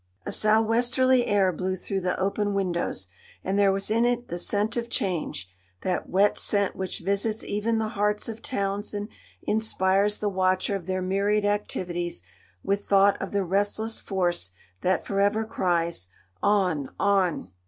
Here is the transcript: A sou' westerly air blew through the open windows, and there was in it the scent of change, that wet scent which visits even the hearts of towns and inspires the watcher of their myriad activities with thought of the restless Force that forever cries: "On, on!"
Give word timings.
A 0.25 0.31
sou' 0.31 0.63
westerly 0.63 1.27
air 1.27 1.51
blew 1.51 1.75
through 1.75 2.01
the 2.01 2.19
open 2.19 2.55
windows, 2.55 3.07
and 3.43 3.59
there 3.59 3.71
was 3.71 3.91
in 3.91 4.03
it 4.03 4.29
the 4.29 4.39
scent 4.39 4.75
of 4.75 4.89
change, 4.89 5.47
that 5.81 6.09
wet 6.09 6.39
scent 6.39 6.75
which 6.75 7.01
visits 7.01 7.43
even 7.43 7.77
the 7.77 7.89
hearts 7.89 8.27
of 8.27 8.41
towns 8.41 8.95
and 8.95 9.09
inspires 9.43 10.17
the 10.17 10.27
watcher 10.27 10.75
of 10.75 10.87
their 10.87 11.03
myriad 11.03 11.45
activities 11.45 12.23
with 12.63 12.85
thought 12.85 13.15
of 13.21 13.31
the 13.31 13.43
restless 13.43 13.99
Force 13.99 14.49
that 14.79 15.05
forever 15.05 15.45
cries: 15.45 16.07
"On, 16.41 16.89
on!" 16.99 17.51